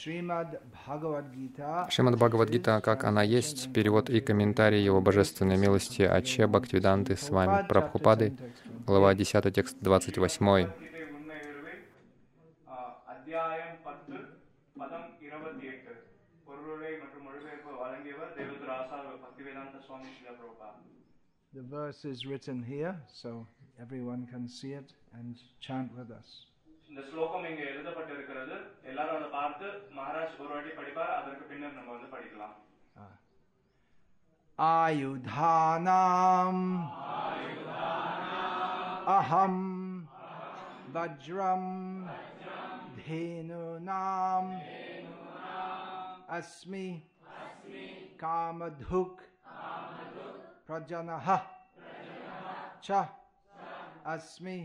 [0.00, 7.66] Шримад Бхагавадгита, как она есть, перевод и комментарий его божественной милости Аче Бхактивиданты с вами
[7.68, 8.34] Прабхупады,
[8.86, 10.68] глава 10, текст 28.
[21.52, 23.46] The verse is written here, so
[23.78, 26.49] everyone can see it and chant with us.
[26.90, 28.54] இந்த ஸ்லோகம் இங்க எழுதப்பட்டிருக்கிறது.
[28.90, 29.66] எல்லாரும் அதை பார்த்து
[29.98, 32.56] மகாராஜ் ஒரு வாட்டி படிப்பார் அதற்கு பின்னர் நம்ம வந்து படிக்கலாம்.
[34.60, 36.56] Ayudhanam
[39.06, 40.06] Aham
[40.92, 41.64] Vajram
[42.98, 44.60] Dhenunam
[46.28, 47.00] Asmi
[48.20, 49.20] Kamadhuk
[50.68, 51.40] Prajanaha
[52.82, 53.08] Cha
[54.04, 54.58] Asmi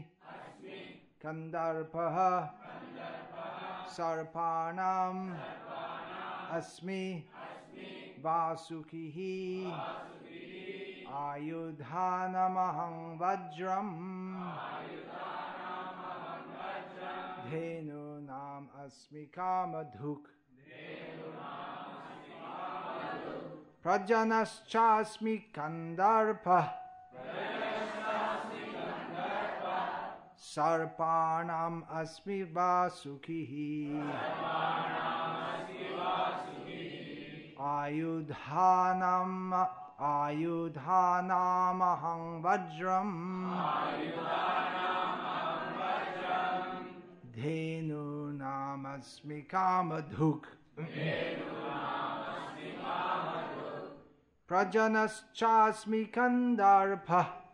[1.26, 2.18] कन्दर्पः
[3.96, 5.22] सर्पाणाम्
[6.58, 7.06] अस्मि
[8.26, 9.18] वासुकिः
[11.22, 13.92] आयुधानमहं वज्रम्
[17.50, 20.32] धेनूनाम् अस्मि कामधुक्
[23.84, 26.85] प्रजनश्चास्मि कन्दर्पः
[30.56, 33.52] सर्पाणाम् अस्मि वासुकिः
[37.66, 39.54] आयुधानाम्
[40.02, 43.16] आयुधानामहं वज्रम्।
[47.36, 50.46] धेनूनामस्मि कामधुक्।
[54.50, 57.45] प्रजनश्चास्मि कन्दर्भः।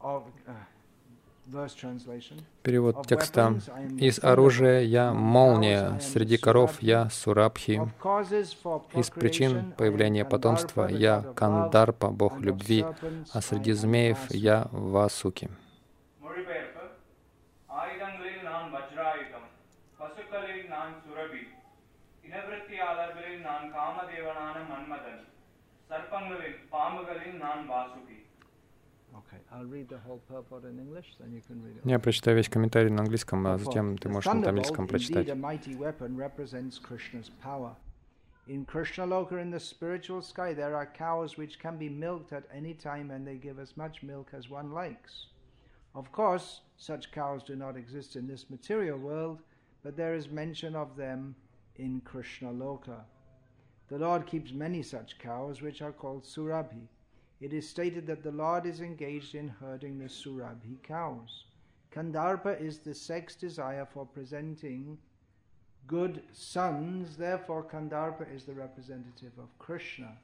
[0.00, 0.20] Uh,
[1.46, 2.40] verse translation.
[2.62, 3.58] Перевод текста.
[3.98, 7.80] «Из оружия я молния, среди коров я сурабхи,
[8.94, 12.84] из причин появления потомства я Кандарпа, бог любви,
[13.32, 15.50] а среди змеев я Васуки».
[25.91, 28.17] சர்ப்பங்களில் பாம்புகளில் நான் Vasuki
[29.19, 31.81] Okay, I'll read the whole purport in English, then you can read it.
[31.85, 34.85] Я прочитаю весь комментарий на английском, а Therefore, затем ты the можешь на thunderbolt, тамильском
[34.85, 35.29] indeed прочитать.
[35.29, 37.73] a mighty weapon, represents Krishna's power.
[38.47, 42.73] In Krishnaloka, in the spiritual sky, there are cows which can be milked at any
[42.89, 45.13] time and they give as much milk as one likes.
[45.93, 49.37] Of course, such cows do not exist in this material world,
[49.83, 51.19] but there is mention of them
[51.85, 52.99] in Krishnaloka.
[53.88, 56.88] The Lord keeps many such cows which are called Surabhi.
[57.40, 61.44] It is stated that the Lord is engaged in herding the Surabhi cows.
[61.92, 64.98] Kandarpa is the sex desire for presenting
[65.86, 70.18] good sons, therefore, Kandarpa is the representative of Krishna.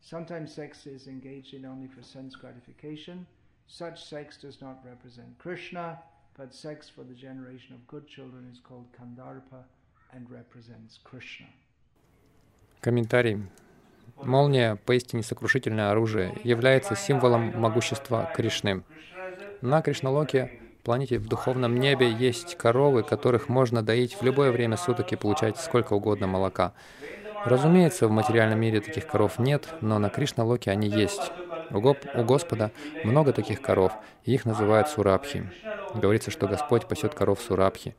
[0.00, 3.26] Sometimes sex is engaged in only for sense gratification.
[3.66, 6.00] Such sex does not represent Krishna,
[6.36, 9.62] but sex for the generation of good children is called Kandarpa
[10.12, 11.46] and represents Krishna.
[12.80, 13.42] Комментарий.
[14.22, 18.84] Молния, поистине сокрушительное оружие, является символом могущества Кришны.
[19.60, 20.50] На Кришналоке,
[20.82, 25.58] планете в духовном небе, есть коровы, которых можно доить в любое время суток и получать
[25.58, 26.72] сколько угодно молока.
[27.44, 31.32] Разумеется, в материальном мире таких коров нет, но на Кришналоке они есть.
[31.70, 31.80] У,
[32.24, 32.70] Господа
[33.04, 33.92] много таких коров,
[34.24, 35.50] и их называют Сурабхи.
[35.94, 37.94] Говорится, что Господь пасет коров Сурабхи.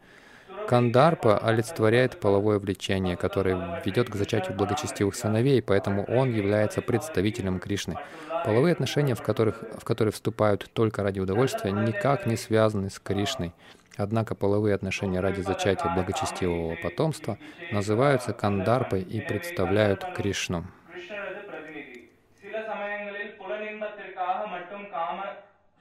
[0.70, 7.96] Кандарпа олицетворяет половое влечение, которое ведет к зачатию благочестивых сыновей, поэтому он является представителем Кришны.
[8.44, 13.52] Половые отношения, в, которых, в которые вступают только ради удовольствия, никак не связаны с Кришной.
[13.96, 17.38] Однако половые отношения ради зачатия благочестивого потомства
[17.72, 20.64] называются кандарпой и представляют Кришну.
[20.90, 21.96] கிருஷ்ணரது பிரதிநிதி
[22.42, 25.18] சில சமயங்களில் புலனின்பத்திற்காக மட்டும் காம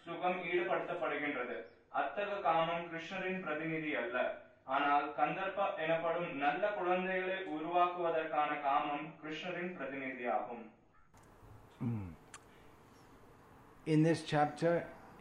[0.05, 1.55] சுகம் ஈடுபடுத்தப்படுகின்றது
[2.01, 4.15] அத்தகு காமம் கிருஷ்ணரின் பிரதிநிதி அல்ல
[4.69, 10.63] ஆனால் கந்தர்ப்ப எனப்படும் நல்ல குழந்தைகளை உருவாக்குவதற்கான காமம் கிருஷ்ணரின் பிரதிநிதியாகும்
[13.87, 14.71] In this chapter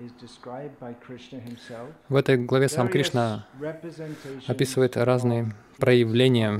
[0.04, 1.88] is described by Krishna himself.
[2.08, 5.42] В этой главе сам Кришна various описывает representations разные
[5.78, 6.52] проявления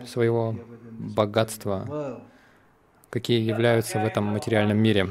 [0.00, 2.20] of своего Advaita within this богатства, world.
[3.10, 5.04] какие являются в этом материальном мире.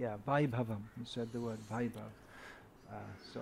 [0.00, 0.82] Yeah, Vaibhavam.
[0.98, 2.12] He said the word Vaibhav.
[2.90, 2.94] Uh,
[3.34, 3.40] so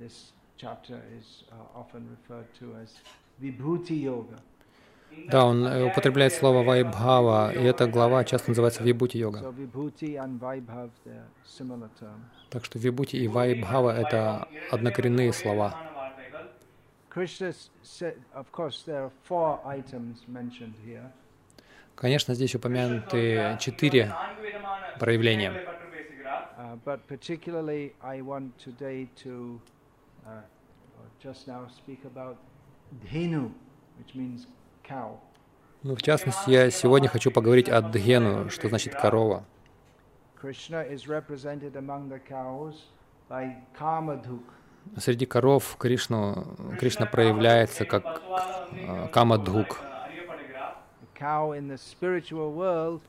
[0.00, 2.90] this chapter is uh, often referred to as
[3.40, 4.42] Vibhuti Yoga.
[5.30, 9.54] Да, он употребляет слово вайбхава, и эта глава часто называется вибути йога.
[12.50, 15.74] Так что вибути и вайбхава— это однокоренные слова.
[17.08, 21.10] Krishna said, of course, there are four items mentioned here.
[21.96, 24.14] Конечно, здесь упомянуты четыре
[25.00, 25.52] проявления.
[35.82, 39.44] Ну, в частности, я сегодня хочу поговорить о дхену, что значит корова.
[44.98, 48.22] Среди коров Кришну, Кришна проявляется как
[48.72, 49.80] э, Камадхук,
[51.18, 53.00] cow in the spiritual world,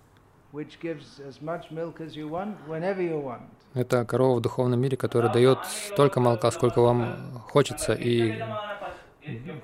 [0.52, 3.44] which gives as much milk as you want, whenever you want.
[3.74, 8.42] Это корова в духовном мире, которая дает столько молока, сколько вам хочется и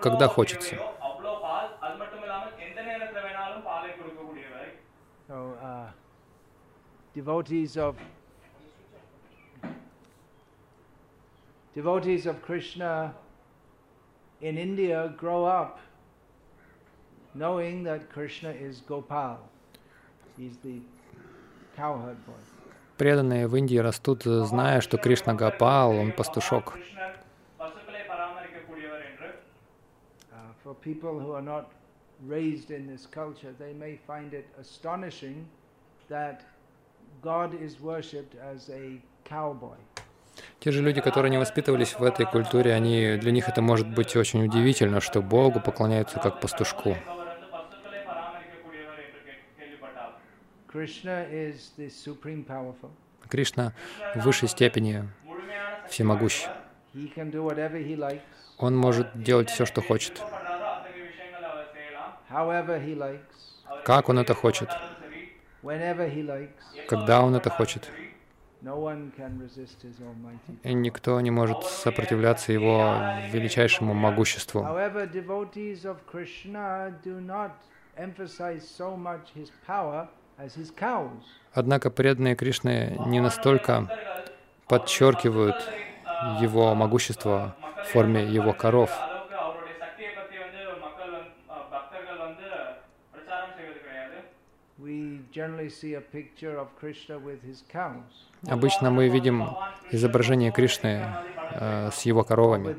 [0.01, 0.75] когда хочется.
[5.27, 5.87] So, uh,
[7.15, 7.95] devotees of
[11.73, 13.15] devotees of Krishna
[14.41, 15.79] in India grow up
[17.35, 19.39] knowing that Krishna is Gopal.
[20.37, 20.81] He's the
[21.75, 22.33] cowherd boy.
[22.97, 26.77] Преданные в Индии растут, зная, что Кришна Гопал, он пастушок.
[30.31, 31.71] Uh, for people who are not
[32.27, 35.45] raised in this culture, they may find it astonishing
[36.07, 36.45] that
[37.21, 39.77] God is worshipped as a cowboy.
[40.59, 44.15] Те же люди, которые не воспитывались в этой культуре, они, для них это может быть
[44.15, 46.95] очень удивительно, что Богу поклоняются как пастушку.
[53.29, 53.73] Кришна
[54.15, 55.07] в высшей степени
[55.87, 56.47] всемогущ.
[58.57, 60.21] Он может делать все, что хочет.
[63.85, 64.69] Как он это хочет.
[66.87, 67.91] Когда он это хочет.
[70.63, 72.95] И никто не может сопротивляться его
[73.31, 74.65] величайшему могуществу.
[81.53, 83.87] Однако преданные Кришны не настолько
[84.67, 85.55] подчеркивают
[86.41, 88.91] его могущество в форме его коров.
[98.47, 99.49] Обычно мы видим
[99.91, 101.05] изображение Кришны
[101.51, 102.75] э, с его коровами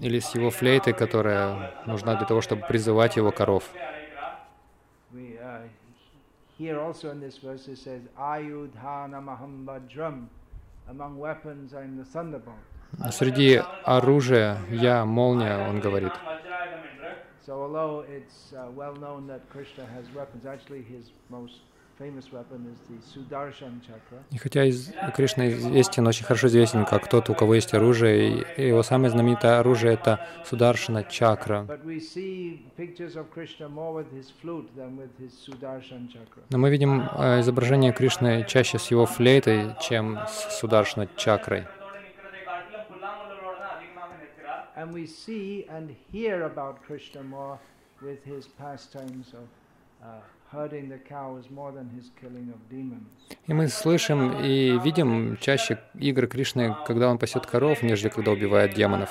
[0.00, 3.64] или с его флейтой, которая нужна для того, чтобы призывать его коров
[5.14, 5.60] we, uh,
[6.56, 10.26] here also in this verse it says, Ayudhanamaham Vajram.
[10.88, 12.56] Among weapons I'm the thunderbolt.
[13.10, 16.12] Среди оружия я молния, он говорит.
[17.44, 21.60] So although it's uh, well known that Krishna has weapons, actually his most
[24.30, 28.68] и хотя из, Кришна известен, очень хорошо известен как тот, у кого есть оружие, и
[28.68, 31.66] его самое знаменитое оружие— это Сударшана Чакра.
[36.50, 41.66] Но мы видим э, изображение Кришны чаще с его флейтой, чем с Сударшана Чакрой.
[48.00, 49.48] With his pastimes of
[50.00, 50.20] uh,
[53.46, 58.74] и мы слышим и видим чаще игры Кришны, когда он пасет коров, нежели когда убивает
[58.74, 59.10] демонов.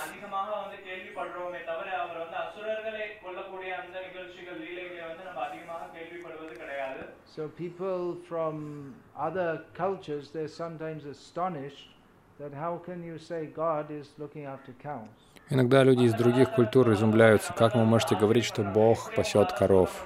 [15.50, 20.06] Иногда люди из других культур изумляются, как вы можете говорить, что Бог пасет коров.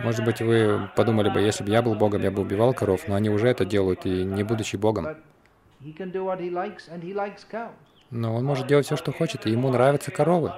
[0.00, 3.14] Может быть, вы подумали бы, если бы я был Богом, я бы убивал коров, но
[3.14, 5.16] они уже это делают, и не будучи Богом.
[8.10, 10.52] Но он может делать все, что хочет, и ему нравятся коровы.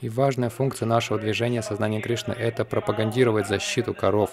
[0.00, 4.32] И важная функция нашего движения сознания Кришны— это пропагандировать защиту коров.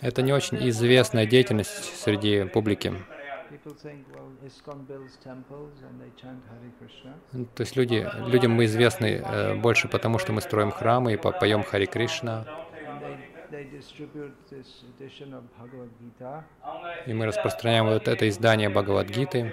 [0.00, 2.94] Это не очень известная деятельность среди публики.
[7.54, 11.62] То есть люди, людям мы известны э, больше потому, что мы строим храмы и поем
[11.62, 12.44] Хари Кришна.
[17.06, 19.52] И мы распространяем вот это издание Бхагавадгиты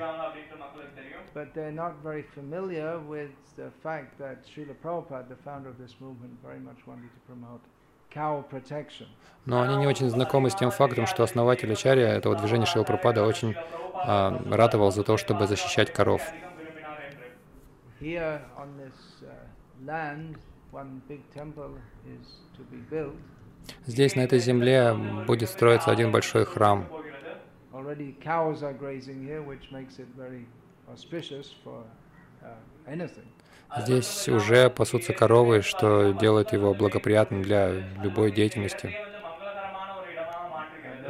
[1.36, 5.94] but they're not very familiar with the fact that Srila Prabhupada, the founder of this
[6.00, 7.62] movement, very much wanted to promote
[9.46, 13.56] Но они не очень знакомы с тем фактом, что основатель Ачарья этого движения Шилпрапада очень
[13.94, 16.22] а, ратовал за то, чтобы защищать коров.
[18.00, 18.40] Uh,
[23.86, 24.94] Здесь, на этой земле,
[25.28, 26.88] будет строиться один большой храм.
[33.78, 38.96] Здесь уже пасутся коровы, что делает его благоприятным для любой деятельности.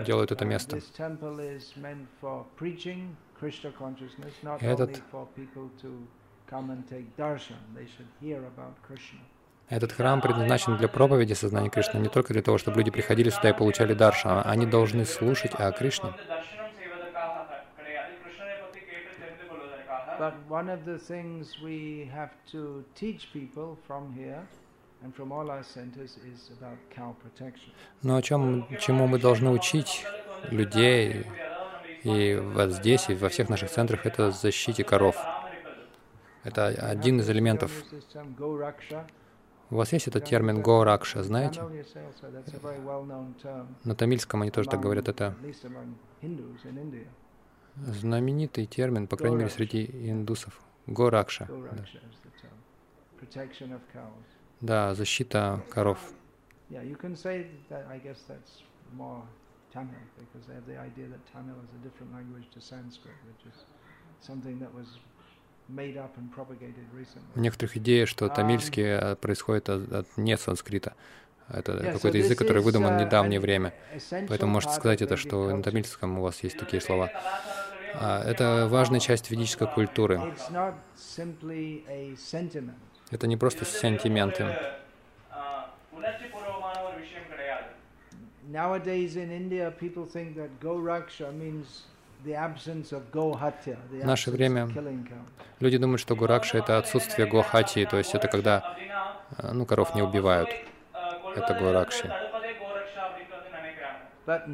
[0.05, 0.79] Делают это место.
[4.61, 5.03] Этот
[9.67, 13.49] этот храм предназначен для проповеди сознания Кришны, не только для того, чтобы люди приходили сюда
[13.49, 14.43] и получали даршан.
[14.45, 16.13] Они должны слушать о Кришне.
[20.19, 24.47] But one of the things we have to teach people from here
[25.03, 27.71] and from all our centers is about cow protection.
[28.01, 30.05] Но о чем, чему мы должны учить
[30.51, 31.25] людей
[32.03, 35.17] и вот здесь, и во всех наших центрах, это защите коров.
[36.43, 37.71] Это один из элементов.
[39.71, 41.61] У вас есть этот термин «горакша», знаете?
[43.83, 45.09] На тамильском они тоже так говорят.
[45.09, 45.35] Это
[47.77, 50.59] знаменитый термин, по крайней мере, среди индусов.
[50.87, 51.47] «Горакша».
[51.47, 51.85] Да.
[54.61, 55.99] Да, защита коров.
[67.35, 70.93] У некоторых идея, что тамильский э, происходит от, от не санскрита.
[71.49, 73.73] Это какой-то язык, который выдуман в недавнее время.
[74.27, 77.11] Поэтому можете сказать это, что на тамильском у вас есть такие слова.
[77.97, 80.19] А, это важная часть ведической культуры.
[83.11, 84.45] Это не просто сентименты.
[93.91, 94.69] В наше время
[95.59, 98.75] люди думают, что Гуракша— это отсутствие Гохати, то есть это когда
[99.37, 100.49] э, ну, коров не убивают.
[101.35, 102.11] Это Горакши.
[104.25, 104.47] But.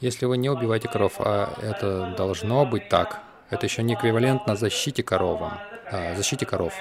[0.00, 3.20] Если вы не убиваете коров, а это должно быть так,
[3.50, 5.58] это еще не эквивалентно защите коровам,
[5.90, 6.74] а, защите коров.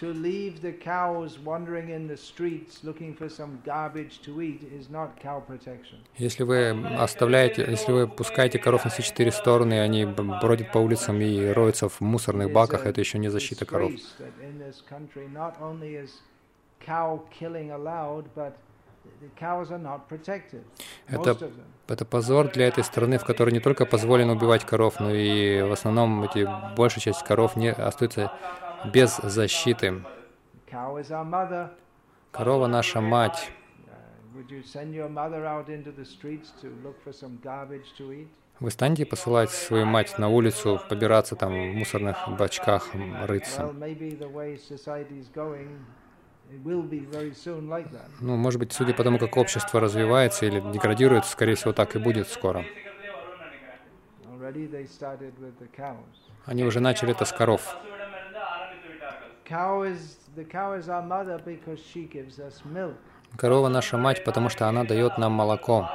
[0.00, 4.90] To leave the cows wandering in the streets looking for some garbage to eat is
[4.90, 5.98] not cow protection.
[6.18, 10.78] Если вы оставляете, если вы пускаете коров на все четыре стороны, и они бродят по
[10.78, 13.92] улицам и роются в мусорных баках, это еще не защита коров.
[13.92, 16.10] disgrace that in this country not only is
[16.84, 18.54] cow killing allowed, but
[19.20, 20.64] the cows are not protected.
[21.06, 21.50] Это.
[21.86, 25.70] Это позор для этой страны, в которой не только позволено убивать коров, но и в
[25.70, 28.32] основном эти, большая часть коров не остается
[28.92, 30.02] без защиты.
[32.32, 33.52] Корова наша мать.
[38.60, 42.90] Вы станете посылать свою мать на улицу, побираться там в мусорных бачках,
[43.26, 43.72] рыться?
[48.20, 51.98] Ну, может быть, судя по тому, как общество развивается или деградирует, скорее всего, так и
[51.98, 52.64] будет скоро.
[56.44, 57.76] Они уже начали это с коров.
[63.36, 65.90] Корова наша мать, потому что она дает нам молоко,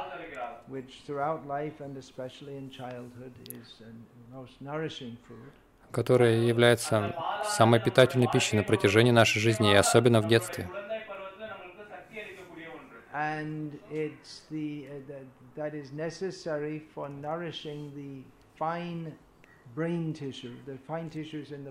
[5.90, 7.14] которая является
[7.44, 10.68] самой питательной пищей на протяжении нашей жизни, и особенно в детстве.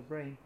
[0.02, 0.36] brain.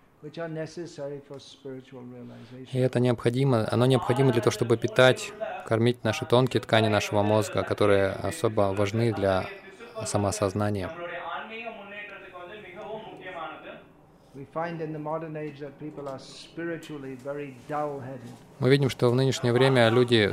[2.73, 5.33] И это необходимо, оно необходимо для того, чтобы питать,
[5.67, 9.47] кормить наши тонкие ткани нашего мозга, которые особо важны для
[10.07, 10.91] самосознания.
[18.59, 20.33] Мы видим, что в нынешнее время люди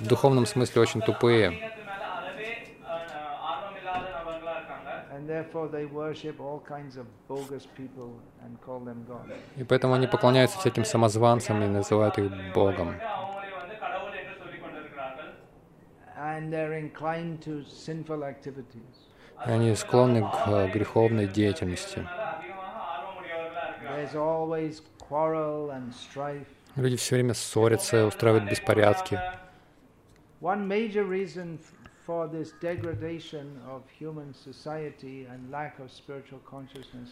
[0.00, 1.72] в духовном смысле очень тупые,
[9.56, 12.94] И поэтому они поклоняются всяким самозванцам и называют их Богом.
[19.46, 22.08] И они склонны к э, греховной деятельности.
[26.76, 29.20] Люди все время ссорятся, устраивают беспорядки.
[32.08, 37.10] for this degradation of human society and lack of spiritual consciousness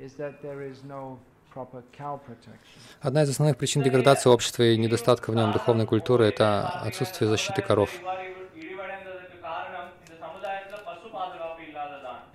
[0.00, 1.16] is that there is no
[1.54, 2.80] proper cow protection.
[3.00, 7.62] Одна из основных причин деградации общества и недостатка в нем духовной культуры– это отсутствие защиты
[7.62, 7.90] коров.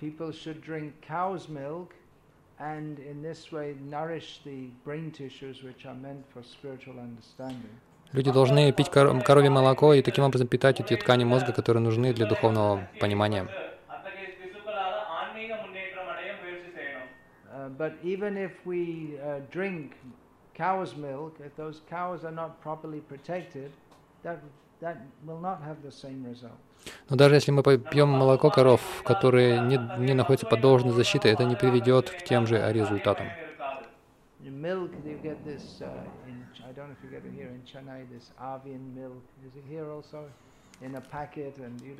[0.00, 1.92] People should drink cow's milk
[2.58, 7.76] and in this way nourish the brain tissues which are meant for spiritual understanding.
[8.12, 12.14] Люди должны пить кор- коровье молоко и таким образом питать эти ткани мозга, которые нужны
[12.14, 13.46] для духовного понимания.
[27.10, 31.44] Но даже если мы пьем молоко коров, которые не, не находятся под должной защитой, это
[31.44, 33.28] не приведет к тем же результатам.
[34.44, 35.88] The milk, you get this, uh,
[36.28, 39.22] in, I don't know if you get it here in Chennai, this avian milk.
[39.44, 40.30] Is it here also?
[40.80, 41.96] In a packet, and you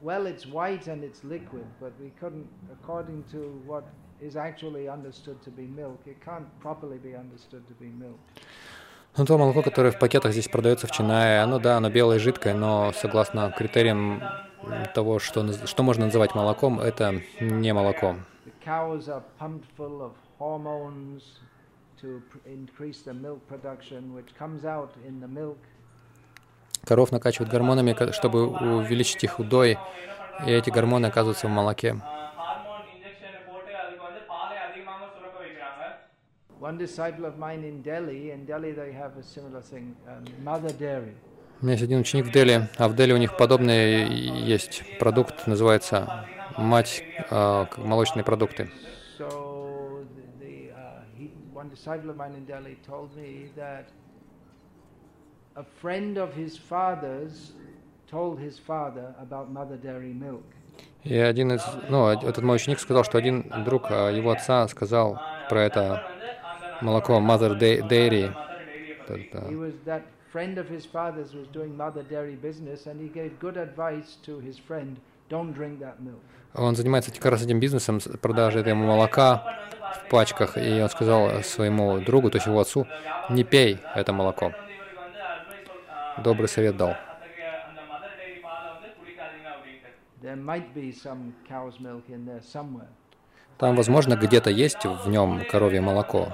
[0.00, 3.84] well, it's white and it's liquid, but we couldn't, according to what
[4.20, 8.18] is actually understood to be milk, it can't properly be understood to be milk.
[9.16, 12.20] Ну, то молоко, которое в пакетах здесь продается в Чинае, оно, да, оно белое и
[12.20, 14.22] жидкое, но согласно критериям
[14.94, 18.16] того, что, что можно называть молоком, это не молоко.
[18.46, 21.22] The cows are pumped full of hormones
[22.00, 25.58] to increase the milk production, which comes out in the milk.
[26.84, 29.78] Коров накачивают гормонами, чтобы увеличить их удой,
[30.46, 32.00] и эти гормоны оказываются в молоке.
[36.60, 40.72] One disciple of mine in Delhi, in Delhi they have a similar thing, um, mother
[40.76, 41.14] dairy.
[41.60, 45.48] У меня есть один ученик в Дели, а в Дели у них подобный есть продукт,
[45.48, 48.70] называется мать, э, молочные продукты.
[51.67, 53.85] one disciple of mine in Delhi told me that
[55.55, 57.53] a friend of his father's
[58.07, 60.43] told his father about mother dairy milk.
[61.03, 64.67] И один из, ну, од- этот мой ученик сказал, что один друг а, его отца
[64.67, 66.01] сказал про это
[66.81, 68.33] молоко Mother Da- Dairy.
[69.07, 73.09] Это- He was that friend of his father's was doing mother dairy business, and he
[73.09, 74.97] gave good advice to his friend:
[76.54, 79.58] Он занимается как раз этим бизнесом, продажей этого молока
[79.94, 82.86] в пачках, и он сказал своему другу, то есть его отцу,
[83.30, 84.52] не пей это молоко.
[86.22, 86.94] Добрый совет дал.
[93.58, 96.28] Там, возможно, где-то есть в нем коровье молоко.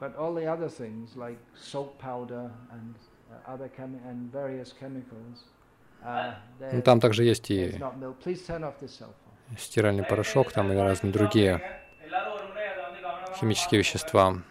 [0.00, 0.16] But
[6.04, 7.74] ну, там также есть и
[9.58, 11.60] стиральный порошок, там и разные другие
[13.38, 14.42] химические вещества.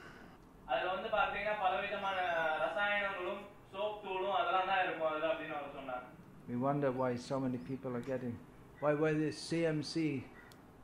[6.47, 8.35] We wonder why so many people are getting,
[8.81, 10.21] why, why this CMC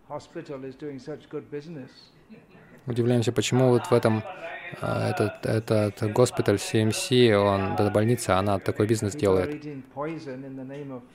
[0.08, 1.92] hospital is doing such good business.
[2.88, 4.24] Удивляемся, почему вот в этом
[4.82, 9.64] а, этот, этот госпиталь CMC, он, эта больница, она такой бизнес делает.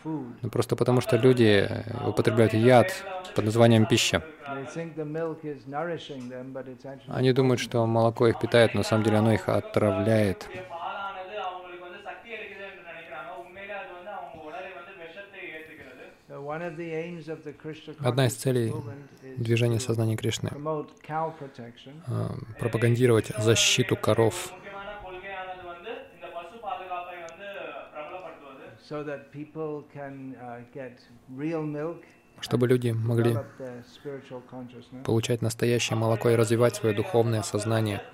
[0.04, 2.88] Ну, просто потому что люди э, употребляют яд
[3.34, 4.22] под названием пища.
[7.08, 10.48] Они думают, что молоко их питает, но на самом деле оно их отравляет.
[17.98, 18.72] Одна из целей
[19.38, 20.50] движения сознания Кришны—
[22.06, 24.52] э, пропагандировать защиту коров,
[32.40, 33.36] чтобы люди могли
[35.04, 38.02] получать настоящее молоко и развивать свое духовное сознание—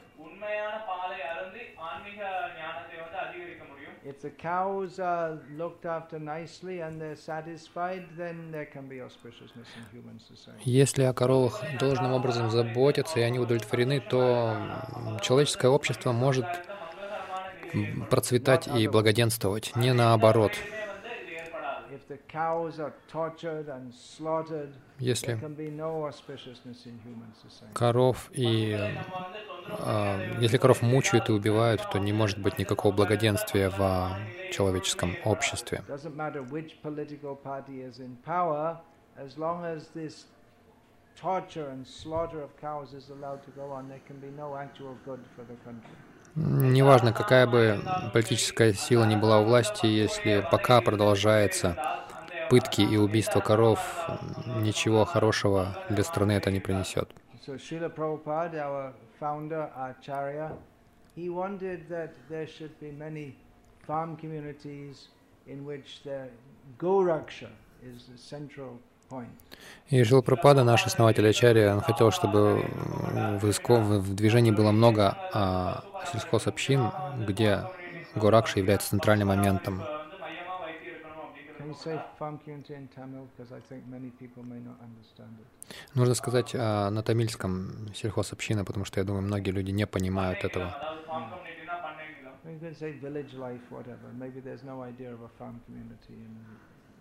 [4.21, 9.85] The cows are looked after nicely and they're satisfied, then there can be auspiciousness in
[9.93, 10.61] human society.
[10.65, 14.57] Если о коровах должным образом заботятся и они удовлетворены, то
[15.23, 16.47] человеческое общество может
[18.11, 20.51] процветать и благоденствовать, не наоборот.
[20.51, 21.98] If the cows are tortured and slaughtered, there
[24.99, 27.73] Если can be no auspiciousness in human society.
[27.75, 28.77] коров и
[29.69, 34.19] а, если коров мучают и убивают, то не может быть никакого благоденствия в а,
[34.51, 35.83] человеческом обществе.
[41.21, 44.97] Torture and slaughter of cows is allowed to go on, there can be no actual
[45.05, 45.97] good for the country.
[46.41, 47.81] Неважно, какая бы
[48.13, 51.77] политическая сила ни была у власти, если пока продолжается
[52.49, 53.81] пытки и убийство коров,
[54.47, 57.11] ничего хорошего для страны это не принесет.
[63.89, 65.09] Farm communities
[65.47, 66.29] in which the
[66.79, 67.49] Goraksha
[67.83, 68.79] is the central.
[69.89, 72.57] И Жил Пропада, наш основатель Ачарья, он хотел, чтобы
[73.41, 76.91] в, иско- в движении было много а, сельхозобщин,
[77.27, 77.65] где
[78.15, 79.83] Горакша является центральным моментом.
[85.95, 90.77] Нужно сказать а, на тамильском сельхозобщина, потому что я думаю, многие люди не понимают этого.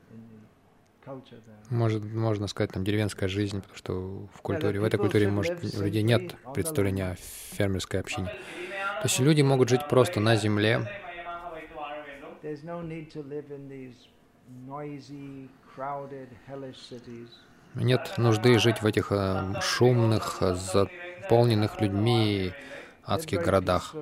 [0.10, 0.57] You.
[1.70, 5.84] Может, можно сказать там деревенская жизнь, потому что в культуре, в этой культуре, может, у
[5.84, 8.28] людей нет представления о фермерской общине.
[8.28, 10.88] То есть люди могут жить просто на земле,
[17.76, 22.54] нет нужды жить в этих э, шумных, э, заполненных людьми
[23.04, 23.96] адских городах.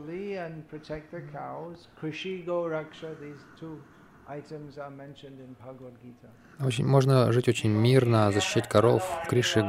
[6.59, 9.63] Очень, можно жить очень мирно, защищать коров, Криши,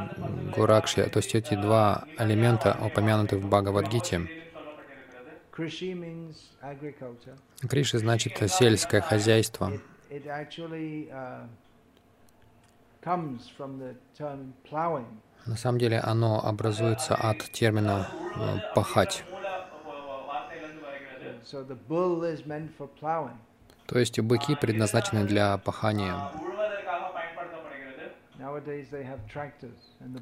[0.56, 4.28] Гуракши, то есть эти два элемента упомянуты в Бхагавадгите.
[7.68, 9.72] Криши значит сельское хозяйство.
[10.08, 11.46] Uh.
[15.46, 19.24] На самом деле оно образуется от термина э, «пахать».
[23.86, 26.14] То есть быки предназначены для пахания.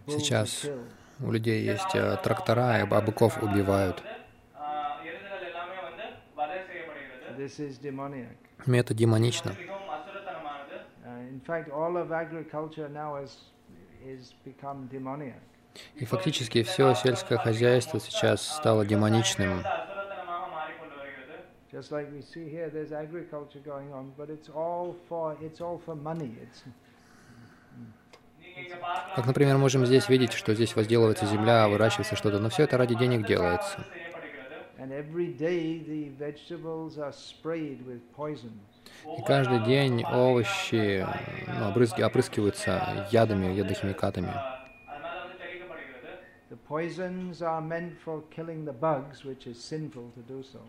[0.07, 0.67] Сейчас
[1.21, 4.03] у людей есть э, трактора, а быков убивают.
[8.67, 9.57] Это демонично.
[15.07, 15.33] Uh.
[15.97, 19.63] И фактически все сельское хозяйство сейчас стало демоничным.
[21.75, 25.81] Just like we see here, there's agriculture going on, but it's all for it's all
[25.85, 26.31] for money.
[26.41, 26.63] It's
[29.17, 32.95] Как, например, можем здесь видеть, что здесь возделывается земля, выращивается что-то, но все это ради
[32.95, 33.85] денег делается.
[39.19, 41.07] И каждый день овощи
[41.49, 44.33] ну, обрызги- опрыскиваются ядами, ядохимикатами.
[46.65, 50.61] The poisons are meant for killing the bugs, which is sinful to do so.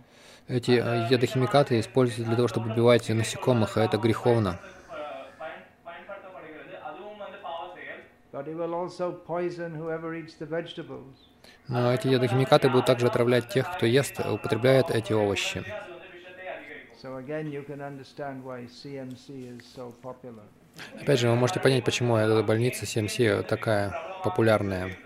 [0.47, 4.59] Эти ядохимикаты используются для того, чтобы убивать насекомых, а это греховно.
[8.33, 11.15] But it will also poison whoever eats the vegetables.
[11.69, 15.63] Но эти ядохимикаты будут также отравлять тех, кто ест, употребляет эти овощи.
[20.99, 24.97] Опять же, вы можете понять, почему эта больница CMC такая популярная.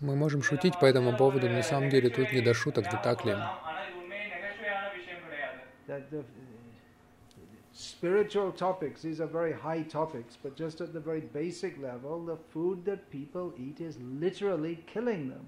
[0.00, 2.98] Мы можем шутить по этому поводу, но на самом деле тут не до шуток, не
[3.02, 3.34] так ли?
[7.76, 12.38] Spiritual topics, these are very high topics, but just at the very basic level, the
[12.50, 15.44] food that people eat is literally killing them.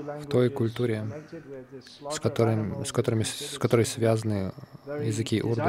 [0.04, 1.04] language той культуре,
[2.10, 4.52] с, которым, с, которыми, с которой связаны
[5.06, 5.60] языки урду.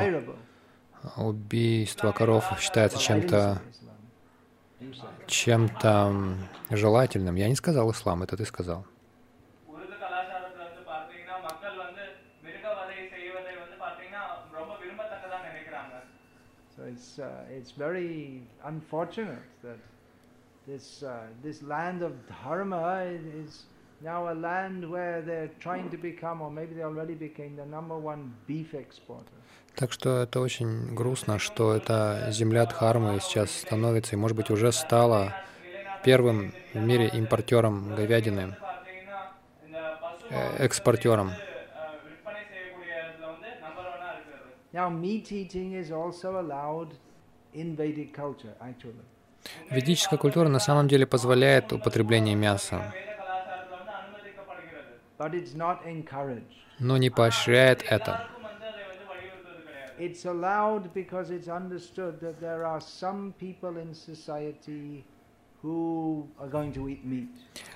[1.17, 3.61] Убийство коров считается чем-то say Islam.
[3.61, 4.68] You said
[5.27, 6.35] чем-то
[6.71, 7.35] желательным.
[7.35, 8.85] Я не сказал ислам, это ты сказал.
[16.87, 19.77] It's, uh, it's very unfortunate that
[20.65, 23.05] this, uh, this land of dharma
[23.45, 23.65] is,
[24.01, 27.95] now a land where they're trying to become, or maybe they already became, the number
[27.97, 29.33] one beef exporter.
[29.75, 34.71] Так что это очень грустно, что эта земля Дхармы сейчас становится, и, может быть, уже
[34.71, 35.33] стала
[36.03, 38.55] первым в мире импортером говядины,
[40.57, 41.31] экспортером.
[49.71, 52.93] Ведическая культура на самом деле позволяет употребление мяса
[56.79, 58.27] но не поощряет это.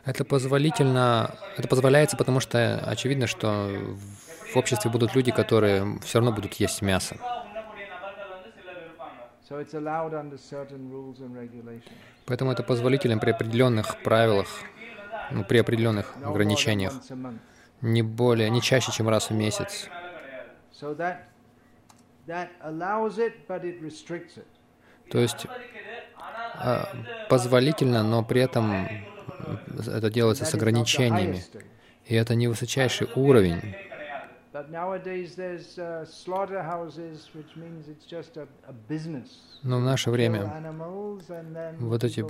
[0.05, 3.69] Это позволительно, это позволяется, потому что очевидно, что
[4.53, 7.17] в обществе будут люди, которые все равно будут есть мясо.
[12.25, 14.47] Поэтому это позволительно при определенных правилах
[15.33, 16.93] ну, при определенных ограничениях.
[17.81, 19.89] Не более, не чаще, чем раз в месяц.
[25.11, 25.47] То есть
[26.55, 26.87] а,
[27.29, 28.87] позволительно, но при этом
[29.85, 31.43] это делается с ограничениями.
[32.05, 33.75] И это не высочайший уровень.
[39.63, 40.41] Но в наше время
[41.79, 42.25] вот эти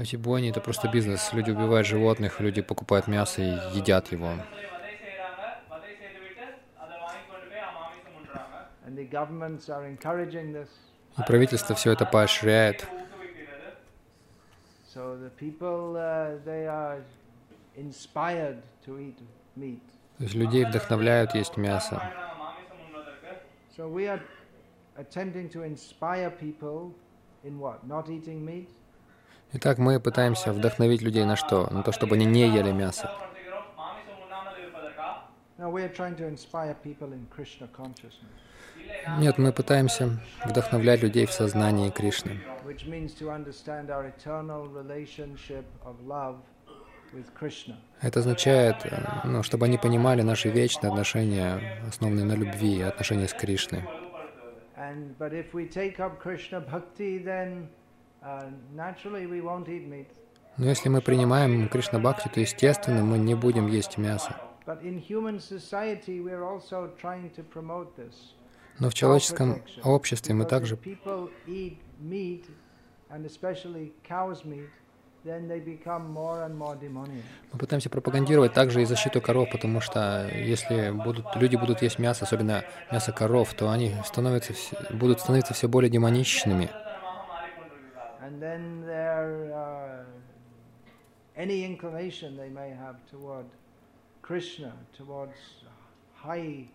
[0.00, 1.30] а Эти бойни— это просто бизнес.
[1.34, 4.32] Люди убивают животных, люди покупают мясо и едят его.
[11.18, 12.88] И правительство все это поощряет.
[14.94, 15.28] Uh,
[20.16, 22.02] То есть людей вдохновляют есть мясо.
[23.76, 24.22] So we are
[24.96, 26.94] attempting to inspire people
[27.44, 27.86] in what?
[27.86, 28.68] Not eating meat?
[29.52, 31.68] Итак, мы пытаемся вдохновить людей на что?
[31.72, 33.10] На то, чтобы они не ели мясо.
[39.18, 42.38] Нет, мы пытаемся вдохновлять людей в сознании Кришны.
[48.00, 53.34] Это означает, э, ну, чтобы они понимали наши вечные отношения, основанные на любви, отношения с
[53.34, 53.82] Кришной.
[58.22, 58.50] Uh.
[60.56, 64.36] Но если мы принимаем Кришна Бхакти, то, естественно, мы не будем есть мясо.
[68.78, 70.78] Но в человеческом обществе мы также
[77.52, 82.24] мы пытаемся пропагандировать также и защиту коров, потому что если будут, люди будут есть мясо,
[82.24, 84.54] особенно мясо коров, то они становятся,
[84.94, 86.70] будут становиться все более демоничными.
[88.30, 90.04] And then their uh,
[91.36, 93.46] any inclination they may have toward
[94.22, 95.34] Krishna, towards
[96.14, 96.68] high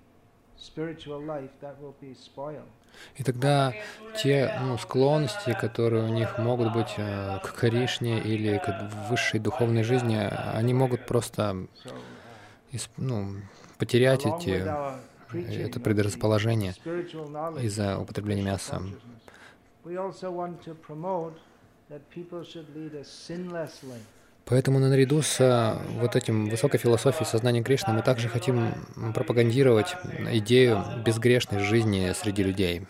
[0.57, 2.67] spiritual life, that will be spoiled.
[3.15, 3.73] И тогда
[4.21, 9.83] те ну, склонности, которые у них могут быть э, к Кришне или к высшей духовной
[9.83, 10.17] жизни,
[10.53, 11.67] они могут просто uh,
[12.71, 13.35] исп- ну,
[13.77, 14.65] потерять эти,
[15.33, 16.73] это предрасположение
[17.61, 18.81] из-за употребления мяса.
[24.45, 28.73] Поэтому наряду с э, вот этим высокой философией сознания Кришны мы также хотим
[29.13, 29.95] пропагандировать
[30.33, 32.87] идею безгрешной жизни среди людей.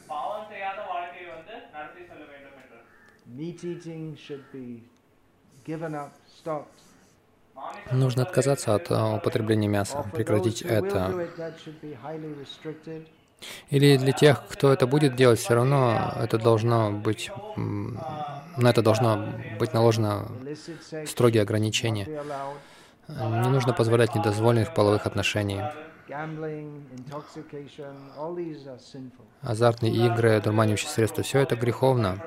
[7.92, 11.28] Нужно отказаться от э, употребления мяса, прекратить это.
[13.70, 19.34] Или для тех, кто это будет делать, все равно это должно быть, на это должно
[19.60, 20.28] быть наложено
[21.06, 22.08] строгие ограничения.
[23.08, 25.62] Не нужно позволять недозволенных половых отношений.
[29.42, 32.20] Азартные игры, дурманивающие средства, все это греховно.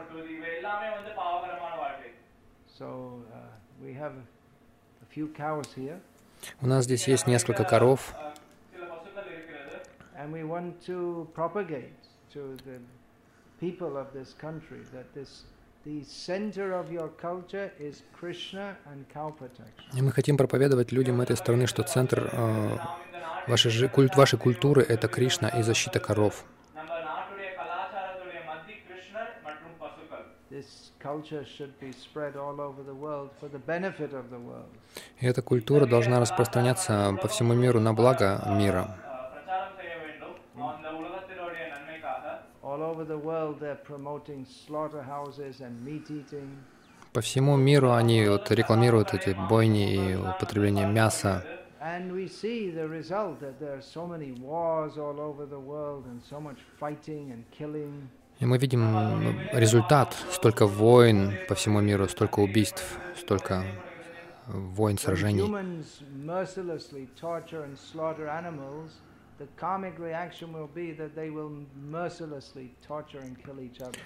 [6.61, 8.15] У нас здесь есть несколько коров,
[10.19, 11.95] And we want to propagate
[12.33, 12.79] to the
[13.61, 15.45] people of this country that this.
[19.95, 22.77] И мы хотим проповедовать людям этой страны, что центр э,
[23.47, 26.45] вашей, культ, вашей культуры— это Кришна и защита коров.
[35.21, 39.08] И эта культура должна распространяться по всему миру на благо мира.
[47.13, 51.45] По всему миру они вот рекламируют эти бойни и употребление мяса.
[51.81, 56.07] And we see the result that there are so many wars all over the world
[56.07, 58.09] and so much fighting and killing.
[58.41, 60.15] И мы видим результат.
[60.33, 63.65] Столько войн по всему миру, столько убийств, столько
[64.47, 65.43] войн, сражений
[69.39, 74.01] the comic reaction will be that they will mercilessly torture and kill each other.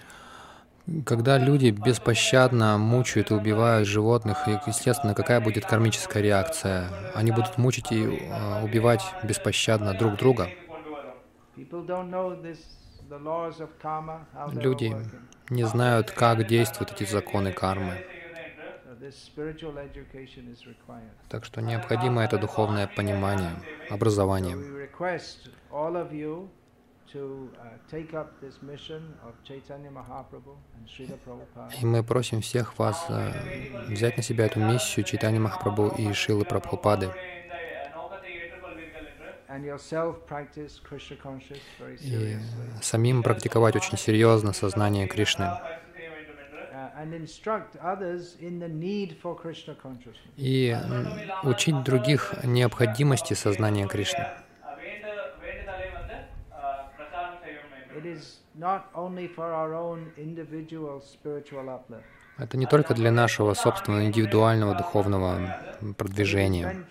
[1.07, 6.89] Когда люди беспощадно мучают и убивают животных, естественно, какая будет кармическая реакция?
[7.15, 10.49] Они будут мучить и а, убивать беспощадно друг друга.
[14.53, 14.97] Люди
[15.51, 18.05] не знают, как действуют эти законы кармы.
[21.29, 23.51] Так что необходимо это духовное понимание,
[23.91, 24.57] образование.
[31.81, 33.33] И мы просим всех вас э,
[33.89, 37.11] взять на себя эту миссию Чайтани Махапрабху и Шилы Прабхупады.
[42.01, 42.39] И
[42.81, 45.51] самим практиковать очень серьезно сознание Кришны
[50.37, 50.77] и
[51.43, 54.27] учить других необходимости сознания Кришны.
[62.39, 65.57] Это не только для нашего собственного индивидуального духовного
[65.97, 66.87] продвижения.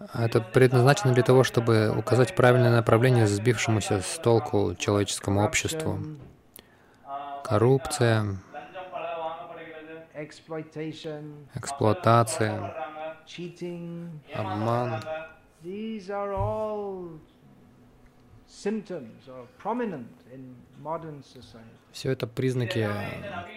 [0.00, 5.98] А это предназначено для того, чтобы указать правильное направление сбившемуся с толку человеческому обществу.
[7.44, 8.38] Коррупция,
[11.54, 12.74] эксплуатация,
[14.34, 15.02] обман.
[21.92, 22.88] Все это признаки,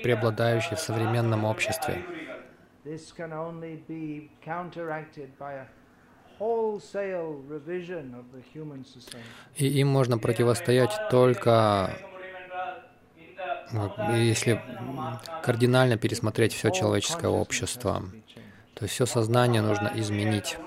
[0.03, 2.03] преобладающие в современном обществе.
[9.55, 11.95] И им можно противостоять только
[14.11, 14.61] если
[15.41, 18.03] кардинально пересмотреть все человеческое общество.
[18.75, 20.57] То есть все сознание нужно изменить.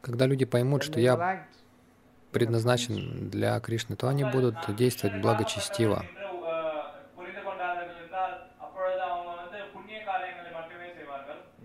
[0.00, 1.46] Когда люди поймут, что я
[2.32, 6.04] предназначен для Кришны, то они будут действовать благочестиво.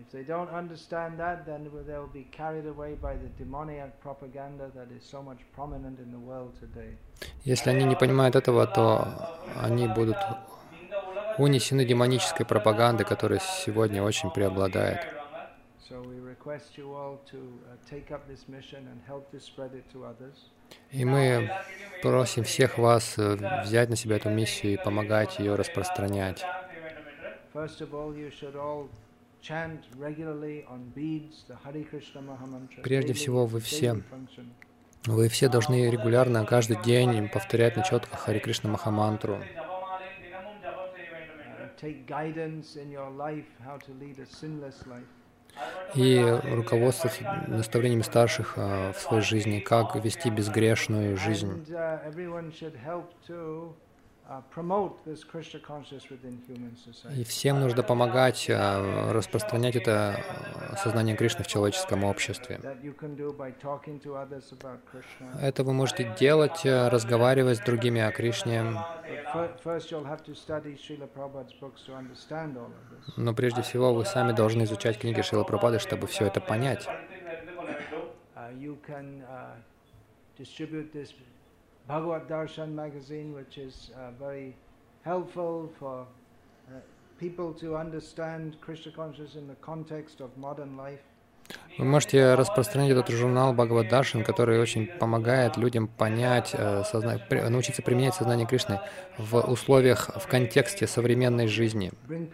[0.06, 4.88] If they don't understand that, then they be carried away by the demoniac propaganda that
[4.96, 6.98] is so much prominent in the world today.
[7.44, 9.08] Если они не понимают этого, то
[9.60, 10.18] они будут
[11.40, 15.00] унесены демонической пропагандой, которая сегодня очень преобладает.
[15.90, 16.04] Uh,
[20.92, 21.52] и мы
[22.02, 26.44] просим всех вас э, взять на себя эту миссию и помогать ее распространять.
[32.84, 34.02] Прежде всего, вы все
[35.08, 39.40] вы все должны регулярно, каждый день повторять на четко Хари Кришна Махамантру.
[45.94, 51.66] И руководствоваться наставлениями старших а, в своей жизни, как вести безгрешную жизнь.
[54.28, 54.42] Uh, uh,
[57.16, 60.16] И всем нужно помогать а, распространять это
[60.72, 62.60] а, сознание Кришны в человеческом обществе.
[65.40, 68.64] Это вы можете делать, а, разговаривать с другими о Кришне,
[73.18, 76.88] но прежде всего вы сами должны изучать книги Шила Пропады, чтобы все это понять.
[81.88, 84.56] Bhagavad Darshan magazine, which is uh, very
[85.04, 86.08] helpful for
[86.68, 86.80] uh,
[87.20, 91.02] people to understand Krishna consciousness in the context of modern life.
[91.78, 93.88] Вы можете распространить этот журнал Бхагавад
[94.26, 97.20] который очень помогает людям понять, э, созна...
[97.30, 98.80] научиться применять сознание Кришны
[99.20, 101.92] в условиях, в контексте современной жизни.
[102.08, 102.28] Bring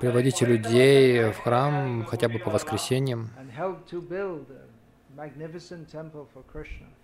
[0.00, 3.30] Приводите, людей в храм хотя бы по воскресеньям.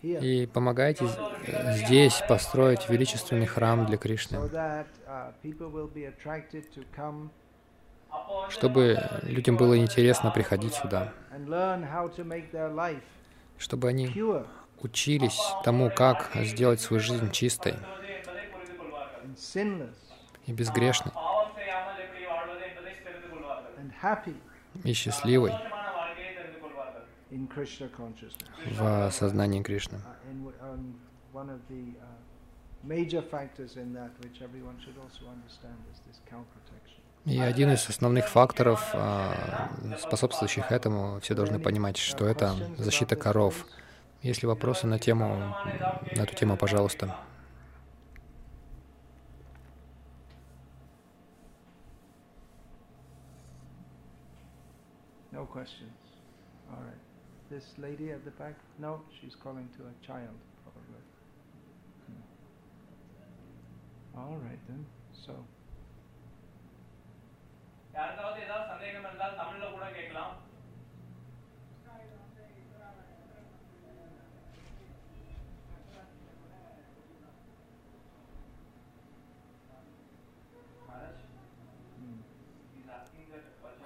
[0.02, 1.06] И помогайте
[1.70, 4.38] здесь построить величественный храм для Кришны,
[8.50, 11.12] чтобы людям было интересно приходить сюда,
[13.56, 14.14] чтобы они
[14.82, 17.76] учились тому, как сделать свою жизнь чистой
[20.46, 21.12] и безгрешной,
[24.84, 25.52] и счастливой
[28.66, 29.98] в сознании Кришны.
[37.24, 43.66] И один из основных факторов, а, способствующих этому, все должны понимать, что это защита коров.
[44.22, 45.54] Если вопросы на, тему,
[46.16, 47.16] на эту тему, пожалуйста.
[55.51, 55.91] questions.
[56.71, 57.01] All right.
[57.49, 58.55] This lady at the back?
[58.79, 61.03] No, she's calling to a child, probably.
[62.07, 62.21] Hmm.
[64.19, 64.85] All right then.
[65.25, 65.33] So,
[67.97, 70.35] யாருக்காவது ஏதாவது சந்தேகம் இருந்தால் தமிழ்ல கூட கேட்கலாம்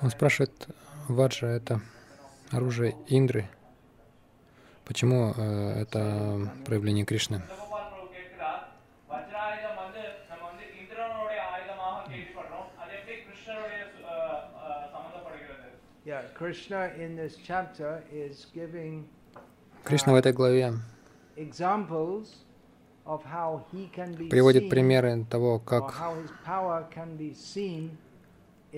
[0.04, 0.68] Он спрашивает,
[1.09, 1.81] Ваджа— это
[2.51, 3.49] оружие Индры.
[4.85, 7.43] Почему э, это проявление Кришны?
[19.85, 20.75] Кришна в этой главе
[24.31, 25.95] приводит примеры того, как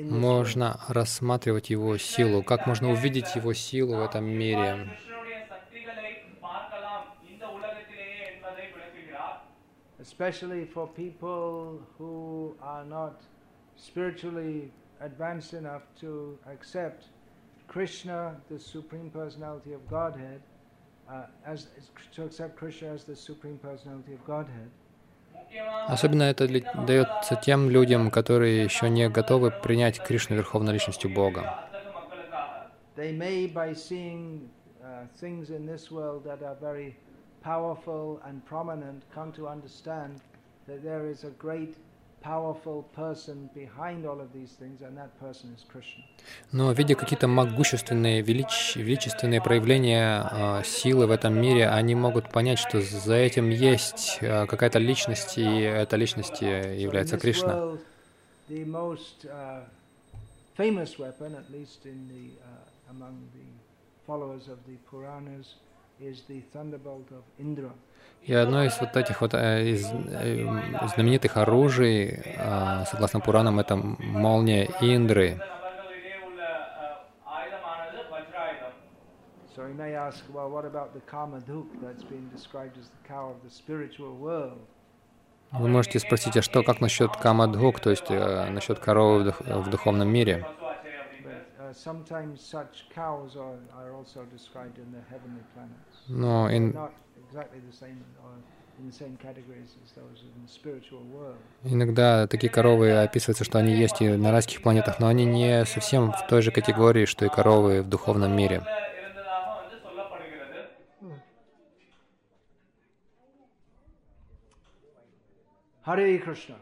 [0.03, 4.88] можно рассматривать его силу, как можно увидеть его силу в этом мире.
[10.01, 13.20] Especially for people who are not
[13.76, 14.70] spiritually
[15.01, 17.05] advanced enough to accept
[17.68, 20.40] Krishna, the Supreme Personality of Godhead,
[21.09, 21.68] uh, as
[22.14, 24.70] to accept Krishna as the Supreme Personality of Godhead.
[25.86, 26.46] Особенно это
[26.86, 31.64] дается тем людям, которые еще не готовы принять Кришну Верховной Личностью Бога.
[34.90, 35.07] Uh,
[37.40, 40.20] powerful and prominent come to understand
[40.66, 41.76] that there is a great
[42.22, 46.04] powerful person behind all of these things, and that person is Krishna.
[46.52, 52.58] Но видя какие-то могущественные, велич- величественные проявления а, силы в этом мире, они могут понять,
[52.58, 57.78] что за этим есть а, какая-то личность, и эта личность э, является Кришна.
[58.50, 59.60] uh,
[60.56, 63.46] famous weapon, at least in the uh, among the
[64.06, 65.54] followers of the Puranas,
[68.22, 69.86] и одно из вот этих вот э, э, из,
[70.94, 75.40] знаменитых оружий, а, согласно Пуранам, это молния Индры.
[85.51, 89.40] Вы можете спросить, а что, как насчет Камадхук, то есть э, насчет коровы в, дух,
[89.40, 90.46] в духовном мире?
[96.08, 96.50] Но
[101.64, 106.12] иногда такие коровы описываются, что они есть и на райских планетах, но они не совсем
[106.12, 108.62] в той же категории, что и коровы в духовном мире.
[115.88, 116.56] Hare Krishna.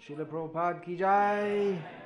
[0.00, 1.97] Srila Prabhupada ki jai.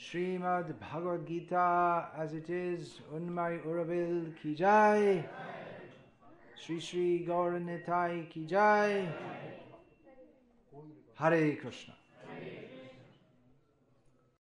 [0.00, 5.22] Srimad Bhagavad Gita as it is, Unmai Uravil ki jai.
[6.56, 9.06] Sri Sri Gauranitai ki jai.
[11.16, 11.99] Hare Krishna.